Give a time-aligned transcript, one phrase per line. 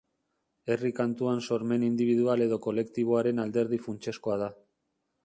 [0.75, 4.49] Herri kantuan sormen indibidual edo kolektiboaren alderdi funtsezkoa da.